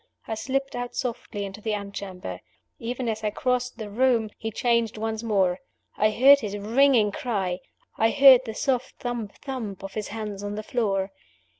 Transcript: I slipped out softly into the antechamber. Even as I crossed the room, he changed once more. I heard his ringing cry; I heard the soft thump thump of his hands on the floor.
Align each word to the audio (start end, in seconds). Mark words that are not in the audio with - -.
I 0.27 0.33
slipped 0.33 0.75
out 0.75 0.95
softly 0.95 1.45
into 1.45 1.61
the 1.61 1.75
antechamber. 1.75 2.39
Even 2.79 3.07
as 3.07 3.23
I 3.23 3.29
crossed 3.29 3.77
the 3.77 3.87
room, 3.87 4.31
he 4.39 4.49
changed 4.49 4.97
once 4.97 5.21
more. 5.21 5.59
I 5.95 6.09
heard 6.09 6.39
his 6.39 6.57
ringing 6.57 7.11
cry; 7.11 7.59
I 7.99 8.09
heard 8.09 8.41
the 8.45 8.55
soft 8.55 8.95
thump 8.97 9.33
thump 9.43 9.83
of 9.83 9.93
his 9.93 10.07
hands 10.07 10.41
on 10.41 10.55
the 10.55 10.63
floor. 10.63 11.11